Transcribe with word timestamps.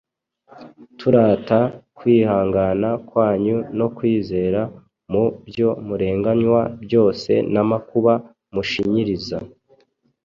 turata 0.97 1.59
kwihangana 1.97 2.89
kwanyu 3.09 3.57
no 3.77 3.87
kwizera 3.95 4.61
mu 5.11 5.23
byo 5.47 5.69
murenganywa 5.87 6.61
byose 6.83 7.31
n’amakuba 7.53 8.13
mushinyiriza 8.53 9.37